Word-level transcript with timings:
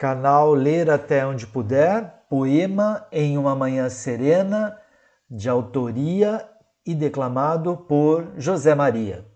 Canal 0.00 0.54
Ler 0.54 0.90
Até 0.90 1.26
Onde 1.26 1.46
Puder, 1.46 2.24
poema 2.30 3.06
Em 3.12 3.36
uma 3.36 3.54
Manhã 3.54 3.90
Serena, 3.90 4.78
de 5.30 5.46
autoria 5.46 6.48
e 6.86 6.94
declamado 6.94 7.76
por 7.76 8.32
José 8.38 8.74
Maria. 8.74 9.26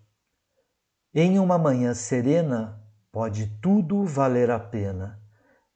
Em 1.14 1.38
uma 1.38 1.58
manhã 1.58 1.92
serena, 1.92 2.80
pode 3.12 3.46
tudo 3.60 4.06
valer 4.06 4.50
a 4.50 4.58
pena. 4.58 5.20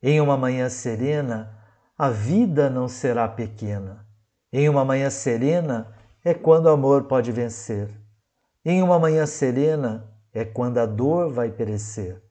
Em 0.02 0.22
uma 0.22 0.38
manhã 0.38 0.70
serena, 0.70 1.54
a 1.98 2.08
vida 2.08 2.70
não 2.70 2.88
será 2.88 3.28
pequena. 3.28 4.06
Em 4.50 4.70
uma 4.70 4.86
manhã 4.86 5.10
serena 5.10 5.94
é 6.24 6.32
quando 6.32 6.64
o 6.64 6.70
amor 6.70 7.04
pode 7.04 7.30
vencer. 7.30 7.90
Em 8.64 8.82
uma 8.82 8.98
manhã 8.98 9.26
serena 9.26 10.10
é 10.32 10.46
quando 10.46 10.78
a 10.78 10.86
dor 10.86 11.30
vai 11.30 11.50
perecer. 11.50 12.22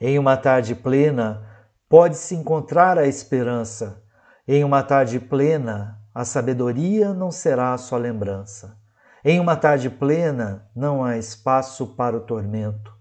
Em 0.00 0.18
uma 0.18 0.38
tarde 0.38 0.74
plena 0.74 1.49
pode-se 1.90 2.36
encontrar 2.36 2.96
a 2.96 3.08
esperança. 3.08 4.00
Em 4.46 4.62
uma 4.62 4.80
tarde 4.80 5.18
plena, 5.18 5.98
a 6.14 6.24
sabedoria 6.24 7.12
não 7.12 7.32
será 7.32 7.76
só 7.76 7.96
lembrança. 7.96 8.78
Em 9.24 9.40
uma 9.40 9.56
tarde 9.56 9.90
plena 9.90 10.70
não 10.74 11.02
há 11.02 11.18
espaço 11.18 11.88
para 11.96 12.16
o 12.16 12.20
tormento. 12.20 12.94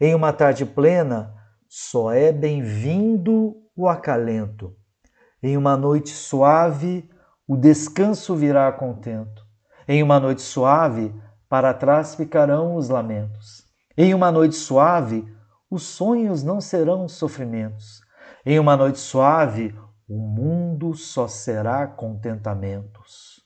Em 0.00 0.12
uma 0.12 0.32
tarde 0.32 0.66
plena 0.66 1.32
só 1.68 2.10
é 2.10 2.32
bem-vindo 2.32 3.54
o 3.76 3.88
acalento. 3.88 4.76
Em 5.40 5.56
uma 5.56 5.76
noite 5.76 6.10
suave 6.10 7.08
o 7.46 7.56
descanso 7.56 8.34
virá 8.34 8.70
contento. 8.72 9.46
Em 9.86 10.02
uma 10.02 10.18
noite 10.18 10.42
suave 10.42 11.14
para 11.48 11.72
trás 11.72 12.16
ficarão 12.16 12.74
os 12.74 12.88
lamentos. 12.88 13.62
Em 13.96 14.12
uma 14.12 14.32
noite 14.32 14.56
suave 14.56 15.32
os 15.70 15.84
sonhos 15.84 16.42
não 16.42 16.60
serão 16.60 17.08
sofrimentos. 17.08 18.02
Em 18.44 18.58
uma 18.58 18.76
noite 18.76 18.98
suave 18.98 19.74
o 20.08 20.18
mundo 20.18 20.94
só 20.94 21.26
será 21.26 21.86
contentamentos. 21.86 23.40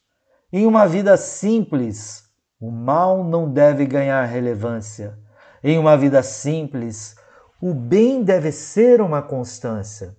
Em 0.52 0.66
uma 0.66 0.86
vida 0.86 1.16
simples, 1.16 2.24
o 2.58 2.70
mal 2.70 3.22
não 3.22 3.52
deve 3.52 3.86
ganhar 3.86 4.24
relevância. 4.24 5.18
Em 5.62 5.78
uma 5.78 5.96
vida 5.96 6.22
simples, 6.22 7.16
o 7.60 7.74
bem 7.74 8.22
deve 8.22 8.50
ser 8.52 9.00
uma 9.00 9.22
constância. 9.22 10.16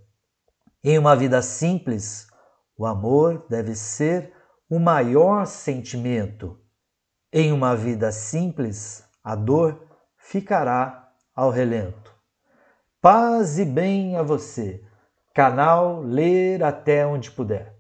Em 0.84 0.98
uma 0.98 1.16
vida 1.16 1.42
simples, 1.42 2.28
o 2.78 2.86
amor 2.86 3.46
deve 3.50 3.76
ser 3.76 4.32
o 4.70 4.80
maior 4.80 5.46
sentimento. 5.46 6.60
Em 7.34 7.52
uma 7.52 7.76
vida 7.76 8.12
simples, 8.12 9.04
a 9.24 9.36
dor 9.36 9.86
ficará 10.18 11.10
ao 11.36 11.50
relento. 11.50 12.17
Paz 13.10 13.58
e 13.58 13.64
bem 13.64 14.18
a 14.18 14.22
você. 14.22 14.84
Canal 15.34 16.02
Ler 16.02 16.62
Até 16.62 17.08
Onde 17.08 17.32
Puder. 17.32 17.77